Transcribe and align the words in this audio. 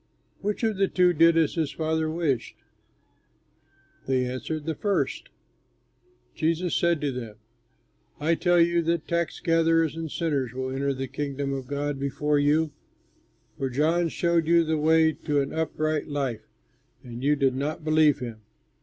Which 0.39 0.63
of 0.63 0.77
the 0.77 0.87
two 0.87 1.13
did 1.13 1.37
as 1.37 1.53
his 1.53 1.71
father 1.71 2.09
wished?" 2.09 2.55
They 4.07 4.25
answered, 4.25 4.65
"The 4.65 4.73
first." 4.73 5.29
Jesus 6.33 6.75
said 6.75 6.99
to 7.01 7.11
them, 7.11 7.35
"I 8.19 8.33
tell 8.33 8.59
you 8.59 8.81
that 8.81 9.07
tax 9.07 9.39
gatherers 9.39 9.95
and 9.95 10.09
sinners 10.11 10.53
will 10.55 10.71
enter 10.71 10.91
the 10.95 11.07
Kingdom 11.07 11.53
of 11.53 11.67
God 11.67 11.99
before 11.99 12.39
you; 12.39 12.71
for 13.59 13.69
John 13.69 14.09
showed 14.09 14.47
you 14.47 14.63
the 14.63 14.79
way 14.79 15.11
to 15.11 15.39
an 15.39 15.53
upright 15.53 16.07
life, 16.07 16.47
and 17.03 17.23
you 17.23 17.35
did 17.35 17.53
not 17.55 17.83
believe 17.83 18.17
him. 18.17 18.41